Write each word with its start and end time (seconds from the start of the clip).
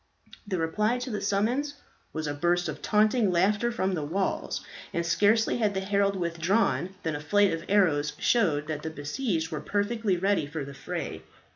The 0.47 0.57
reply 0.57 0.97
to 0.97 1.11
the 1.11 1.21
summons 1.21 1.75
was 2.11 2.25
a 2.25 2.33
burst 2.33 2.67
of 2.67 2.81
taunting 2.81 3.29
laughter 3.29 3.71
from 3.71 3.93
the 3.93 4.01
walls; 4.01 4.65
and 4.91 5.05
scarcely 5.05 5.57
had 5.59 5.75
the 5.75 5.79
herald 5.79 6.15
withdrawn, 6.15 6.95
than 7.03 7.15
a 7.15 7.19
flight 7.21 7.53
of 7.53 7.63
arrows 7.69 8.13
showed 8.17 8.65
that 8.65 8.81
the 8.81 8.89
besieged 8.89 9.51
were 9.51 9.61
perfectly 9.61 10.17
ready 10.17 10.47
for 10.47 10.65
the 10.65 10.73
fray. 10.73 11.21